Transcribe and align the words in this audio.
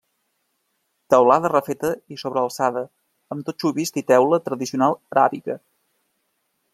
Teulada 1.13 1.51
refeta 1.53 1.91
i 2.15 2.17
sobrealçada 2.21 2.83
amb 3.35 3.47
totxo 3.51 3.73
vist 3.77 4.01
i 4.03 4.07
teula 4.13 4.43
tradicional 4.49 4.99
aràbiga. 5.17 5.59